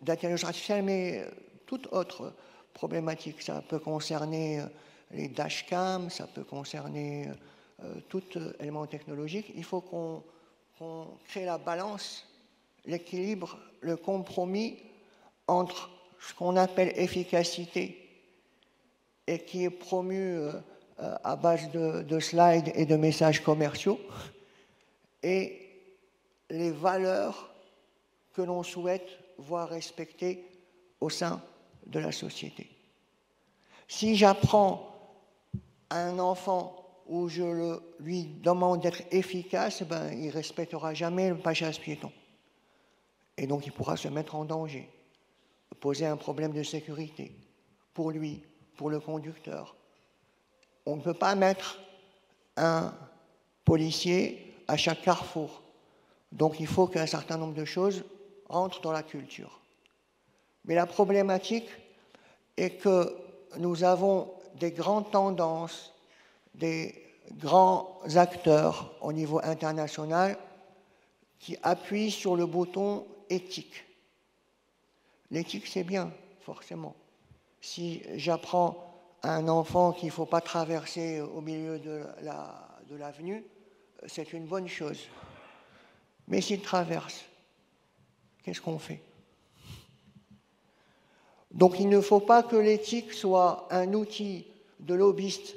d'intelligence 0.01 0.43
artificielle, 0.45 0.83
mais 0.83 1.25
toute 1.65 1.88
autre 1.91 2.33
problématique. 2.74 3.41
Ça 3.41 3.62
peut 3.67 3.79
concerner 3.79 4.62
euh, 4.62 4.65
les 5.12 5.27
dashcams, 5.27 6.09
ça 6.09 6.27
peut 6.27 6.43
concerner 6.43 7.27
euh, 7.83 7.95
tout 8.07 8.24
élément 8.59 8.86
technologique. 8.86 9.51
Il 9.55 9.63
faut 9.63 9.81
qu'on 9.81 10.24
crée 11.27 11.45
la 11.45 11.57
balance, 11.57 12.25
l'équilibre, 12.86 13.59
le 13.81 13.98
compromis 13.98 14.77
entre 15.48 15.89
ce 16.19 16.33
qu'on 16.33 16.55
appelle 16.55 16.93
efficacité 16.95 18.05
et 19.27 19.39
qui 19.39 19.63
est 19.65 19.69
promu 19.69 20.17
euh, 20.17 20.51
à 20.98 21.36
base 21.36 21.69
de 21.71 22.19
slides 22.19 22.71
et 22.75 22.86
de 22.86 22.95
messages 22.95 23.41
commerciaux 23.41 24.00
et 25.24 25.59
les 26.50 26.71
valeurs 26.71 27.49
que 28.39 28.46
l'on 28.46 28.63
souhaite 28.63 29.10
voir 29.38 29.67
respectées 29.67 30.46
au 31.01 31.10
sein 31.10 31.41
de 31.86 32.00
la 32.00 32.13
société. 32.13 32.69
Si 33.86 34.15
j'apprends 34.15 34.96
à 35.89 36.05
un 36.05 36.19
enfant 36.19 36.86
où 37.08 37.27
je 37.27 37.77
lui 38.00 38.24
demande 38.24 38.79
d'être 38.79 39.01
efficace, 39.12 39.84
ben, 39.84 40.13
il 40.13 40.27
ne 40.27 40.31
respectera 40.31 40.93
jamais 40.93 41.27
le 41.27 41.38
passage 41.38 41.81
piéton. 41.81 42.13
Et 43.36 43.46
donc 43.46 43.65
il 43.65 43.74
pourra 43.74 43.98
se 43.98 44.08
mettre 44.08 44.36
en 44.36 44.46
danger, 44.46 44.89
poser 45.81 46.05
un 46.05 46.15
problème 46.15 46.53
de 46.53 46.63
sécurité 46.63 47.36
pour 47.93 48.12
lui, 48.12 48.41
pour 48.77 48.89
le 48.89 49.01
conducteur. 49.01 49.75
On 50.86 50.96
ne 50.96 51.01
peut 51.01 51.13
pas 51.13 51.36
mettre 51.36 51.77
un 52.55 52.93
policier 53.65 54.55
à 54.69 54.77
chaque 54.77 55.01
carrefour. 55.01 55.62
Donc 56.31 56.62
il 56.62 56.67
faut 56.67 56.88
qu'un 56.88 57.05
certain 57.05 57.36
nombre 57.36 57.55
de 57.55 57.65
choses 57.65 58.05
rentrent 58.50 58.82
dans 58.82 58.91
la 58.91 59.03
culture. 59.03 59.60
Mais 60.65 60.75
la 60.75 60.86
problématique 60.86 61.70
est 62.58 62.82
que 62.82 63.15
nous 63.58 63.84
avons 63.84 64.34
des 64.60 64.72
grandes 64.72 65.10
tendances, 65.12 65.94
des 66.56 66.96
grands 67.34 68.00
acteurs 68.15 68.91
au 69.01 69.13
niveau 69.13 69.39
international 69.44 70.38
qui 71.39 71.58
appuient 71.63 72.12
sur 72.12 72.36
le 72.36 72.46
bouton 72.46 73.06
éthique. 73.29 73.86
L'éthique, 75.32 75.68
c'est 75.68 75.84
bien, 75.84 76.12
forcément. 76.41 76.96
Si 77.62 78.01
j'apprends 78.15 78.86
à 79.22 79.36
un 79.36 79.48
enfant 79.48 79.91
qu'il 79.94 80.08
ne 80.08 80.13
faut 80.13 80.25
pas 80.25 80.41
traverser 80.41 81.22
au 81.22 81.41
milieu 81.41 81.77
de 81.79 82.03
l'avenue, 82.91 83.44
c'est 84.08 84.34
une 84.34 84.46
bonne 84.46 84.68
chose. 84.68 85.08
Mais 86.27 86.41
s'il 86.41 86.62
traverse, 86.62 87.25
qu'est-ce 88.50 88.62
qu'on 88.62 88.79
fait? 88.79 89.01
Donc 91.51 91.79
il 91.79 91.88
ne 91.88 92.01
faut 92.01 92.20
pas 92.20 92.41
que 92.41 92.56
l'éthique 92.56 93.13
soit 93.13 93.68
un 93.70 93.94
outil 93.94 94.48
de 94.79 94.96
lobbyiste 94.96 95.56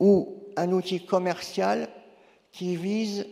ou 0.00 0.42
un 0.56 0.72
outil 0.72 1.04
commercial 1.04 1.88
qui 2.50 2.74
vise 2.74 3.26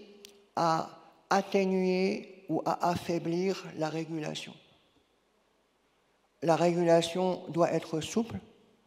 à 0.54 0.88
atténuer 1.30 2.44
ou 2.48 2.62
à 2.64 2.90
affaiblir 2.90 3.64
la 3.76 3.88
régulation. 3.88 4.54
La 6.42 6.54
régulation 6.54 7.42
doit 7.48 7.72
être 7.72 8.00
souple, 8.00 8.36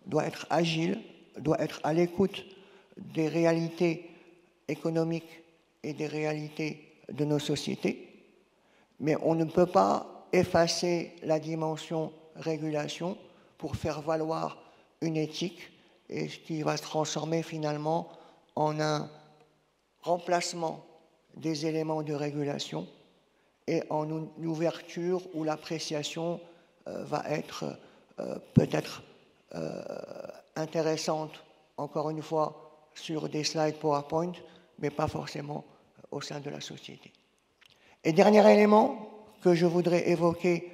doit 0.05 0.25
être 0.25 0.47
agile, 0.49 1.01
doit 1.39 1.59
être 1.59 1.81
à 1.83 1.93
l'écoute 1.93 2.45
des 2.95 3.27
réalités 3.27 4.09
économiques 4.69 5.43
et 5.83 5.91
des 5.91 6.07
réalités 6.07 7.01
de 7.11 7.25
nos 7.25 7.39
sociétés, 7.39 8.06
mais 8.99 9.15
on 9.21 9.35
ne 9.35 9.45
peut 9.45 9.65
pas 9.65 10.27
effacer 10.33 11.15
la 11.23 11.39
dimension 11.39 12.11
régulation 12.35 13.17
pour 13.57 13.75
faire 13.75 14.01
valoir 14.01 14.57
une 15.01 15.17
éthique 15.17 15.71
et 16.09 16.27
ce 16.29 16.39
qui 16.39 16.61
va 16.61 16.77
se 16.77 16.83
transformer 16.83 17.43
finalement 17.43 18.09
en 18.55 18.79
un 18.79 19.09
remplacement 20.01 20.85
des 21.35 21.65
éléments 21.65 22.01
de 22.01 22.13
régulation 22.13 22.87
et 23.67 23.83
en 23.89 24.07
une 24.09 24.45
ouverture 24.45 25.21
où 25.33 25.43
l'appréciation 25.43 26.39
euh, 26.87 27.03
va 27.03 27.23
être 27.29 27.65
euh, 28.19 28.39
peut-être 28.53 29.03
euh, 29.55 29.81
intéressante, 30.55 31.43
encore 31.75 32.09
une 32.09 32.21
fois, 32.21 32.89
sur 32.95 33.29
des 33.29 33.43
slides 33.43 33.77
PowerPoint, 33.77 34.31
mais 34.79 34.89
pas 34.89 35.07
forcément 35.07 35.65
au 36.09 36.21
sein 36.21 36.39
de 36.39 36.49
la 36.49 36.61
société. 36.61 37.11
Et 38.07 38.13
dernier 38.13 38.49
élément 38.49 39.09
que 39.41 39.53
je 39.53 39.65
voudrais 39.65 40.07
évoquer 40.07 40.71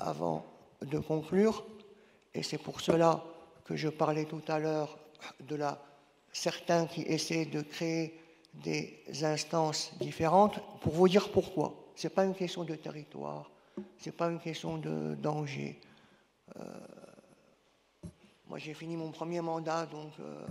avant 0.00 0.44
de 0.82 0.98
conclure, 0.98 1.64
et 2.34 2.42
c'est 2.42 2.58
pour 2.58 2.80
cela 2.80 3.22
que 3.64 3.76
je 3.76 3.88
parlais 3.88 4.24
tout 4.24 4.42
à 4.48 4.58
l'heure 4.58 4.98
de 5.38 5.56
certains 6.32 6.86
qui 6.86 7.02
essaient 7.02 7.44
de 7.44 7.60
créer 7.60 8.18
des 8.52 9.00
instances 9.22 9.92
différentes, 10.00 10.58
pour 10.80 10.92
vous 10.92 11.08
dire 11.08 11.30
pourquoi. 11.30 11.72
Ce 11.94 12.08
n'est 12.08 12.12
pas 12.12 12.24
une 12.24 12.34
question 12.34 12.64
de 12.64 12.74
territoire, 12.74 13.48
ce 14.00 14.06
n'est 14.06 14.16
pas 14.16 14.26
une 14.26 14.40
question 14.40 14.76
de 14.76 15.14
danger. 15.14 15.78
Euh, 16.58 16.62
moi, 18.48 18.58
j'ai 18.58 18.74
fini 18.74 18.96
mon 18.96 19.12
premier 19.12 19.40
mandat, 19.40 19.86
donc 19.86 20.10
euh, 20.18 20.44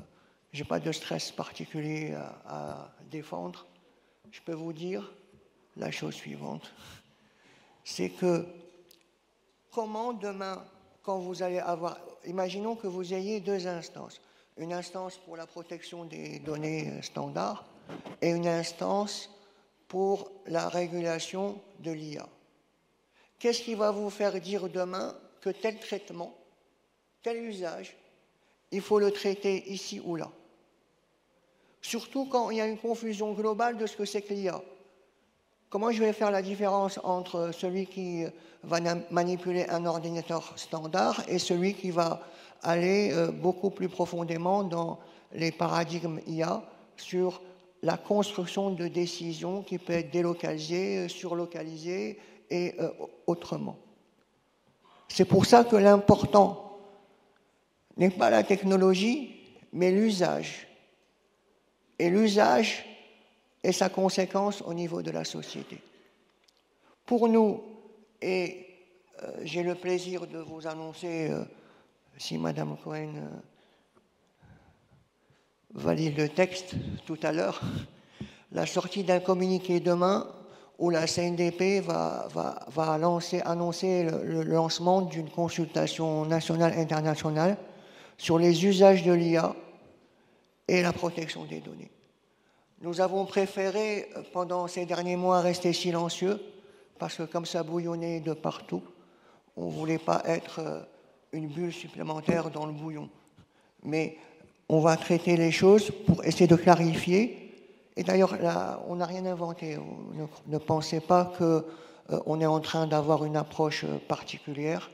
je 0.54 0.64
n'ai 0.64 0.66
pas 0.66 0.80
de 0.80 0.94
stress 0.94 1.34
particulier 1.34 2.16
à, 2.48 2.90
défendre. 3.12 3.66
Je 4.32 4.40
peux 4.40 4.54
vous 4.54 4.72
dire 4.72 5.12
la 5.78 5.92
chose 5.92 6.16
suivante. 6.16 6.72
C'est 7.84 8.10
que 8.10 8.46
comment 9.72 10.14
demain, 10.14 10.66
quand 11.04 11.20
vous 11.20 11.44
allez 11.44 11.60
avoir... 11.60 12.00
Imaginons 12.26 12.76
que 12.76 12.88
vous 12.88 13.14
ayez 13.14 13.40
deux 13.40 13.68
instances. 13.68 14.20
Une 14.58 14.74
instance 14.74 15.18
pour 15.18 15.38
la 15.38 15.46
protection 15.46 16.06
des 16.06 16.40
données 16.40 17.02
standards 17.02 17.66
et 18.22 18.30
une 18.30 18.48
instance 18.48 19.30
pour 19.88 20.32
la 20.48 20.70
régulation 20.70 21.62
de 21.80 21.92
l'IA. 21.92 22.28
Qu'est-ce 23.38 23.62
qui 23.62 23.76
va 23.76 23.92
vous 23.92 24.10
faire 24.10 24.40
dire 24.40 24.70
demain 24.70 25.16
que 25.42 25.50
tel 25.50 25.80
traitement, 25.80 26.36
tel 27.22 27.38
usage, 27.44 27.96
il 28.72 28.82
faut 28.82 28.98
le 28.98 29.12
traiter 29.12 29.72
ici 29.72 30.00
ou 30.04 30.16
là? 30.16 30.32
Surtout 31.82 32.26
quand 32.26 32.50
il 32.50 32.58
y 32.58 32.62
a 32.62 32.66
une 32.66 32.80
confusion 32.80 33.34
globale 33.34 33.78
de 33.78 33.86
ce 33.86 33.96
que 33.96 34.06
c'est 34.06 34.24
que 34.24 34.34
l'IA. 34.34 34.62
Comment 35.76 35.92
je 35.92 36.00
vais 36.00 36.14
faire 36.14 36.32
la 36.32 36.42
différence 36.42 37.02
entre 37.04 37.52
celui 37.52 37.86
qui 37.86 38.24
va 38.64 38.80
manipuler 39.12 39.66
un 39.68 39.86
ordinateur 39.86 40.54
standard 40.56 41.22
et 41.28 41.38
celui 41.38 41.74
qui 41.74 41.92
va 41.92 42.22
aller 42.64 43.12
euh, 43.12 43.30
beaucoup 43.30 43.72
plus 43.72 43.90
profondément 43.90 44.64
dans 44.64 45.00
les 45.34 45.52
paradigmes 45.52 46.22
IA 46.28 46.64
sur 46.96 47.42
la 47.84 47.98
construction 47.98 48.70
de 48.70 48.88
décisions 48.88 49.64
qui 49.64 49.78
peut 49.78 49.92
être 49.92 50.12
délocalisée, 50.12 51.00
euh, 51.00 51.08
surlocalisée 51.10 52.20
et 52.50 52.76
euh, 52.80 52.90
autrement? 53.28 53.76
C'est 55.10 55.26
pour 55.26 55.46
ça 55.46 55.66
que 55.66 55.76
l'important 55.76 56.80
n'est 57.98 58.12
pas 58.12 58.30
la 58.30 58.44
technologie, 58.44 59.42
mais 59.74 59.92
l'usage. 59.92 60.70
Et 62.00 62.10
l'usage 62.10 62.95
est 63.66 63.72
sa 63.72 63.90
conséquence 63.90 64.62
au 64.62 64.74
niveau 64.74 65.02
de 65.02 65.12
la 65.12 65.24
société. 65.24 65.82
Pour 67.06 67.28
nous, 67.28 67.62
et 68.22 68.66
euh, 69.22 69.32
j'ai 69.44 69.64
le 69.64 69.76
plaisir 69.76 70.28
de 70.28 70.40
vous 70.40 70.68
annoncer, 70.68 71.32
si 72.18 72.38
Madame 72.38 72.78
Cohen 72.84 73.14
valide 75.74 76.18
le 76.18 76.30
texte 76.30 76.76
tout 77.06 77.20
à 77.22 77.32
l'heure, 77.32 77.62
la 78.52 78.66
sortie 78.66 79.04
d'un 79.04 79.20
communiqué 79.20 79.80
demain 79.80 80.28
où 80.78 80.90
la 80.90 81.08
CNDP 81.08 81.82
va, 81.82 82.28
annoncer 82.78 84.04
le, 84.04 84.44
lancement 84.44 85.02
d'une 85.02 85.30
consultation 85.30 86.26
nationale 86.26 86.78
internationale 86.78 87.58
sur 88.18 88.40
les 88.40 88.66
usages 88.66 89.04
de 89.04 89.14
l'IA 89.14 89.56
et 90.68 90.82
la 90.82 90.94
protection 90.94 91.46
des 91.46 91.60
données. 91.60 91.92
Nous 92.86 93.02
avons 93.02 93.26
préféré, 93.26 94.08
pendant 94.32 94.68
ces 94.68 94.86
derniers 94.86 95.16
mois, 95.16 95.42
rester 95.42 95.74
silencieux, 95.74 96.40
parce 97.00 97.16
que 97.16 97.24
comme 97.24 97.48
ça 97.48 97.64
bouillonnait 97.64 98.20
de 98.20 98.34
partout, 98.34 98.84
on 99.58 99.66
ne 99.66 99.72
voulait 99.72 99.98
pas 99.98 100.22
être 100.26 100.60
euh, 100.60 100.82
une 101.32 101.48
bulle 101.48 101.74
supplémentaire 101.74 102.52
dans 102.52 102.68
le 102.68 102.74
bouillon. 102.74 103.10
Mais 103.82 104.20
on 104.70 104.82
va 104.82 104.98
traiter 104.98 105.36
les 105.36 105.52
choses 105.52 105.90
pour 106.06 106.24
essayer 106.26 106.46
de 106.46 106.56
clarifier. 106.56 107.52
Et 107.98 108.04
d'ailleurs, 108.04 108.36
on 108.88 108.98
n'a 108.98 109.08
rien 109.08 109.26
inventé. 109.26 109.80
Ne, 110.46 110.58
pensez 110.60 111.00
pas 111.00 111.34
qu'on 111.40 111.64
euh, 112.12 112.40
est 112.40 112.46
en 112.46 112.60
train 112.60 112.86
d'avoir 112.86 113.26
une 113.26 113.36
approche 113.36 113.84
euh, 113.84 113.98
particulière. 114.08 114.92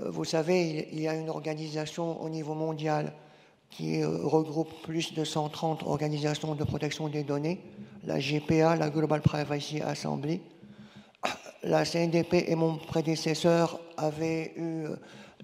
Euh, 0.00 0.08
vous 0.08 0.24
savez, 0.24 0.88
il, 0.90 1.00
y 1.02 1.08
a 1.08 1.14
une 1.14 1.28
organisation 1.28 2.22
au 2.22 2.30
niveau 2.30 2.54
mondial 2.54 3.12
qui 3.76 4.04
regroupe 4.04 4.70
plus 4.82 5.14
de 5.14 5.24
130 5.24 5.82
organisations 5.84 6.54
de 6.54 6.64
protection 6.64 7.08
des 7.08 7.24
données, 7.24 7.60
la 8.04 8.18
GPA, 8.18 8.76
la 8.76 8.90
Global 8.90 9.20
Privacy 9.20 9.80
Assembly. 9.80 10.40
La 11.64 11.84
CNDP 11.84 12.48
et 12.48 12.54
mon 12.56 12.76
prédécesseur 12.76 13.80
avaient 13.96 14.52
eu 14.56 14.86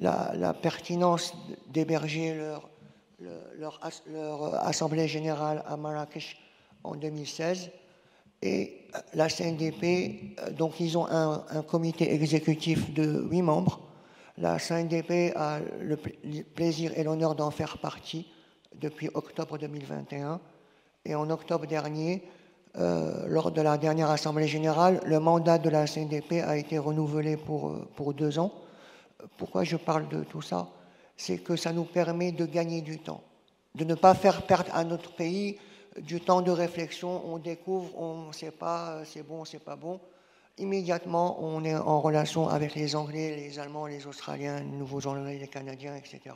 la, 0.01 0.33
la 0.35 0.53
pertinence 0.53 1.33
d'héberger 1.69 2.37
leur 3.57 4.67
assemblée 4.67 5.07
générale 5.07 5.63
à 5.67 5.77
Marrakech 5.77 6.37
en 6.85 6.95
2016. 6.97 7.71
Et 8.43 8.87
la 9.15 9.29
CNDP, 9.29 10.37
euh, 10.39 10.51
donc 10.51 10.79
ils 10.81 10.97
ont 10.97 11.07
un, 11.09 11.63
comité 11.63 12.15
exécutif 12.15 12.93
de 12.95 13.27
huit 13.31 13.43
membres. 13.43 13.81
La 14.41 14.59
CNDP 14.61 15.33
a 15.35 15.59
le 15.81 15.97
plaisir 15.97 16.93
et 16.97 17.03
l'honneur 17.03 17.35
d'en 17.35 17.51
faire 17.51 17.79
partie 17.79 18.29
depuis 18.73 19.11
octobre 19.15 19.59
2021. 19.59 20.41
Et 21.05 21.17
en 21.17 21.29
octobre 21.31 21.67
dernier, 21.67 22.23
euh, 22.77 23.27
lors 23.27 23.51
de 23.51 23.61
la 23.61 23.77
dernière 23.79 24.11
Assemblée 24.11 24.47
générale, 24.47 25.01
le 25.05 25.19
mandat 25.19 25.59
de 25.59 25.69
la 25.69 25.89
CNDP 25.89 26.41
a 26.47 26.57
été 26.57 26.79
renouvelé 26.79 27.37
pour, 27.37 27.69
euh, 27.69 27.89
pour 27.97 28.15
deux 28.15 28.39
ans. 28.39 28.53
Pourquoi 29.39 29.65
je 29.65 29.77
parle 29.77 30.09
de 30.09 30.23
tout 30.23 30.43
ça? 30.43 30.69
C'est 31.17 31.39
que 31.39 31.57
ça 31.57 31.73
nous 31.73 31.85
permet 31.85 32.31
de 32.31 32.47
gagner 32.47 32.81
du 32.81 33.01
temps, 33.01 33.25
de 33.75 33.85
ne 33.85 33.97
pas 33.97 34.15
faire 34.15 34.43
perdre 34.43 34.71
à 34.73 34.85
notre 34.85 35.17
pays 35.17 35.59
du 36.01 36.21
temps 36.21 36.43
de 36.43 36.53
réflexion. 36.53 37.23
On 37.27 37.39
découvre, 37.39 37.99
on 38.01 38.29
ne 38.29 38.33
sait 38.33 38.53
pas, 38.53 39.01
c'est 39.05 39.27
bon, 39.27 39.45
c'est 39.45 39.59
pas 39.59 39.75
bon. 39.75 39.99
Immédiatement, 40.59 41.39
on 41.41 41.65
est 41.65 41.77
en 41.77 42.01
relation 42.01 42.49
avec 42.49 42.75
les 42.75 42.97
Anglais, 42.97 43.37
les 43.37 43.59
Allemands, 43.59 43.87
les 43.87 44.07
Australiens, 44.07 44.59
les 44.59 44.65
Nouveaux-Zélandais, 44.65 45.39
les 45.39 45.49
Canadiens, 45.49 45.95
etc. 45.95 46.35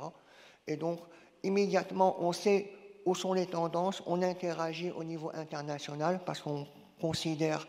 Et 0.66 0.76
donc, 0.76 1.00
immédiatement, 1.42 2.16
on 2.20 2.32
sait 2.32 2.70
où 3.04 3.14
sont 3.14 3.32
les 3.32 3.46
tendances, 3.46 4.02
on 4.06 4.22
interagit 4.22 4.90
au 4.92 5.02
niveau 5.02 5.32
international 5.34 6.20
parce 6.24 6.40
qu'on 6.40 6.66
considère 7.00 7.66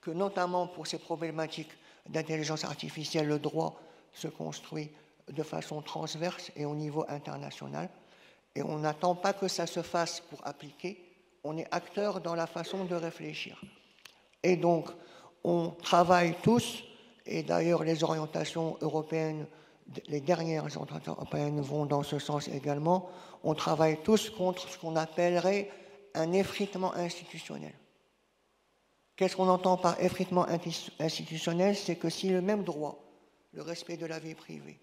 que 0.00 0.10
notamment 0.10 0.66
pour 0.66 0.88
ces 0.88 0.98
problématiques 0.98 1.70
d'intelligence 2.08 2.64
artificielle, 2.64 3.28
le 3.28 3.38
droit 3.38 3.80
se 4.12 4.26
construit 4.26 4.90
de 5.30 5.42
façon 5.44 5.82
transverse 5.82 6.50
et 6.56 6.64
au 6.64 6.74
niveau 6.74 7.04
international. 7.08 7.88
Et 8.56 8.62
on 8.62 8.78
n'attend 8.78 9.14
pas 9.14 9.32
que 9.32 9.46
ça 9.46 9.66
se 9.66 9.82
fasse 9.82 10.20
pour 10.20 10.44
appliquer, 10.44 10.98
on 11.44 11.56
est 11.56 11.66
acteur 11.70 12.20
dans 12.20 12.34
la 12.34 12.46
façon 12.46 12.84
de 12.84 12.94
réfléchir. 12.94 13.60
Et 14.42 14.56
donc, 14.56 14.90
on 15.44 15.70
travaille 15.70 16.36
tous, 16.42 16.84
et 17.26 17.42
d'ailleurs 17.42 17.84
les 17.84 18.04
orientations 18.04 18.76
européennes 18.80 19.46
les 20.06 20.20
dernières 20.20 20.64
autorités 20.80 21.10
européennes 21.10 21.60
vont 21.60 21.86
dans 21.86 22.02
ce 22.02 22.18
sens 22.18 22.48
également, 22.48 23.08
on 23.44 23.54
travaille 23.54 23.98
tous 24.02 24.30
contre 24.30 24.68
ce 24.68 24.78
qu'on 24.78 24.96
appellerait 24.96 25.70
un 26.14 26.32
effritement 26.32 26.94
institutionnel. 26.94 27.74
Qu'est-ce 29.16 29.36
qu'on 29.36 29.48
entend 29.48 29.76
par 29.76 30.00
effritement 30.02 30.46
institutionnel? 30.98 31.76
C'est 31.76 31.96
que 31.96 32.08
si 32.08 32.30
le 32.30 32.40
même 32.40 32.64
droit, 32.64 33.02
le 33.52 33.62
respect 33.62 33.96
de 33.96 34.06
la 34.06 34.18
vie 34.18 34.34
privée, 34.34 34.78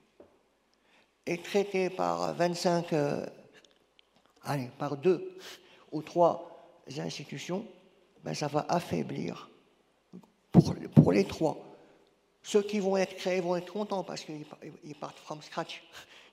est 1.25 1.43
traité 1.43 1.89
par 1.89 2.33
25, 2.35 2.93
euh, 2.93 3.25
allez, 4.43 4.69
par 4.77 4.97
deux 4.97 5.37
ou 5.91 6.01
trois 6.01 6.71
institutions, 6.97 7.65
ben 8.23 8.33
ça 8.33 8.47
va 8.47 8.65
affaiblir 8.69 9.48
pour, 10.51 11.11
les 11.11 11.23
trois. 11.25 11.57
Ceux 12.41 12.61
qui 12.61 12.79
vont 12.79 12.97
être 12.97 13.15
créés 13.15 13.41
vont 13.41 13.55
être 13.55 13.71
contents 13.71 14.03
parce 14.03 14.23
qu'ils 14.23 14.45
partent 14.99 15.19
from 15.19 15.41
scratch. 15.41 15.83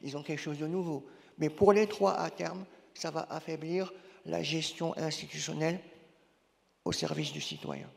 Ils 0.02 0.16
ont 0.16 0.22
quelque 0.22 0.40
chose 0.40 0.58
de 0.58 0.66
nouveau. 0.66 1.06
Mais 1.38 1.50
pour 1.50 1.72
les 1.72 1.86
trois 1.86 2.14
à 2.14 2.30
terme, 2.30 2.64
ça 2.94 3.10
va 3.10 3.26
affaiblir 3.30 3.92
la 4.24 4.42
gestion 4.42 4.96
institutionnelle 4.96 5.80
au 6.84 6.92
service 6.92 7.32
du 7.32 7.40
citoyen. 7.40 7.88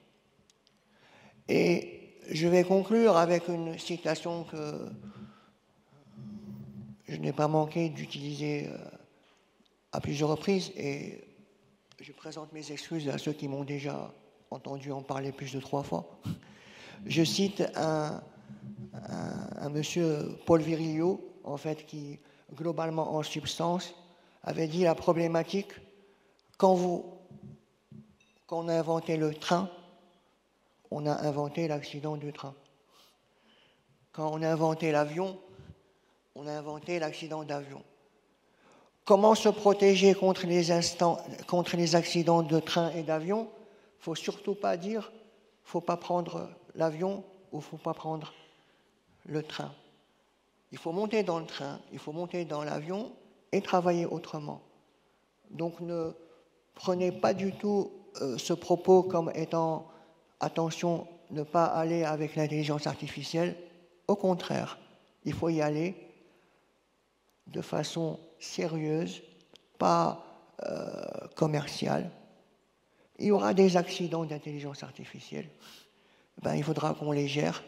Et 1.47 2.15
je 2.29 2.47
vais 2.47 2.63
conclure 2.63 3.17
avec 3.17 3.47
une 3.47 3.77
citation 3.79 4.43
que 4.43 4.89
je 7.07 7.17
n'ai 7.17 7.33
pas 7.33 7.47
manqué 7.47 7.89
d'utiliser 7.89 8.67
euh, 8.67 8.77
à 9.91 9.99
plusieurs 9.99 10.29
reprises 10.29 10.71
et 10.75 11.23
je 11.99 12.11
présente 12.11 12.53
mes 12.53 12.71
excuses 12.71 13.09
à 13.09 13.17
ceux 13.17 13.33
qui 13.33 13.47
m'ont 13.47 13.63
déjà 13.63 14.13
entendu 14.51 14.91
en 14.91 15.01
parler 15.01 15.31
plus 15.31 15.53
de 15.53 15.59
trois 15.59 15.83
fois. 15.83 16.19
Je 17.05 17.23
cite 17.23 17.63
un, 17.75 18.21
monsieur 19.69 20.37
Paul 20.45 20.61
Virilio, 20.61 21.21
en 21.43 21.57
fait, 21.57 21.85
qui, 21.85 22.19
globalement 22.53 23.15
en 23.15 23.23
substance, 23.23 23.93
avait 24.43 24.67
dit 24.67 24.83
la 24.83 24.95
problématique 24.95 25.71
quand, 26.57 26.73
vous, 26.73 27.05
quand 28.47 28.65
on 28.65 28.67
a 28.67 28.73
inventé 28.73 29.17
le 29.17 29.33
train, 29.33 29.69
on 30.91 31.05
a 31.05 31.13
inventé 31.13 31.67
l'accident 31.67 32.17
du 32.17 32.33
train. 32.33 32.53
Quand 34.11 34.31
on 34.33 34.41
a 34.41 34.49
inventé 34.49 34.91
l'avion, 34.91 35.39
on 36.35 36.47
a 36.47 36.51
inventé 36.51 36.99
l'accident 36.99 37.43
d'avion. 37.43 37.83
Comment 39.05 39.35
se 39.35 39.49
protéger 39.49 40.13
contre 40.13 40.45
les, 40.45 40.71
accidents 40.71 42.41
de 42.41 42.59
train 42.59 42.91
et 42.91 43.03
d'avion? 43.03 43.49
Faut 43.99 44.15
surtout 44.15 44.55
pas 44.55 44.77
dire, 44.77 45.11
faut 45.63 45.81
pas 45.81 45.97
prendre 45.97 46.49
l'avion 46.75 47.23
ou 47.51 47.61
faut 47.61 47.77
pas 47.77 47.93
prendre 47.93 48.33
le 49.25 49.43
train. 49.43 49.71
Il 50.71 50.77
faut 50.77 50.91
monter 50.91 51.23
dans 51.23 51.39
le 51.39 51.45
train, 51.45 51.79
il 51.91 51.99
faut 51.99 52.11
monter 52.11 52.45
dans 52.45 52.63
l'avion 52.63 53.11
et 53.51 53.61
travailler 53.61 54.05
autrement. 54.05 54.61
Donc 55.49 55.79
ne 55.79 56.11
prenez 56.75 57.11
pas 57.11 57.33
du 57.33 57.51
tout 57.53 57.91
euh, 58.21 58.37
ce 58.37 58.53
propos 58.53 59.03
comme 59.03 59.31
étant 59.35 59.87
attention, 60.39 61.07
ne 61.31 61.43
pas 61.43 61.65
aller 61.65 62.03
avec 62.03 62.35
l'intelligence 62.35 62.87
artificielle. 62.87 63.55
Au 64.07 64.15
contraire, 64.15 64.79
il 65.25 65.33
faut 65.33 65.49
y 65.49 65.61
aller 65.61 65.95
de 67.47 67.61
façon 67.61 68.19
sérieuse, 68.39 69.21
pas 69.77 70.23
euh, 70.63 71.27
commerciale. 71.35 72.11
Il 73.19 73.27
y 73.27 73.31
aura 73.31 73.53
des 73.53 73.75
accidents 73.75 74.25
d'intelligence 74.25 74.83
artificielle. 74.83 75.49
Ben, 76.41 76.55
il 76.55 76.63
faudra 76.63 76.93
qu'on 76.93 77.11
les 77.11 77.27
gère 77.27 77.63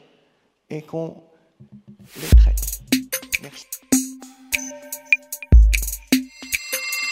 et 0.70 0.82
qu'on 0.82 1.22
les 2.22 2.38
traite. 2.38 2.82
Merci. 3.42 3.68